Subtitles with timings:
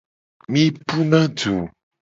[0.55, 1.57] Mi puna du.